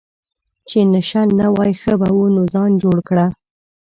چې 0.69 0.79
نشه 0.93 1.21
نه 1.39 1.47
وای 1.55 1.71
ښه 1.81 1.93
به 1.99 2.07
وو، 2.15 2.25
نو 2.35 2.41
ځان 2.53 2.71
جوړ 2.83 2.97
کړه. 3.07 3.25